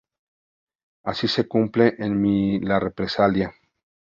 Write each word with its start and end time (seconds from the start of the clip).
Así 1.03 1.27
se 1.27 1.47
cumple 1.47 1.93
en 1.99 2.19
mí 2.19 2.59
la 2.59 2.79
represalia. 2.79 3.53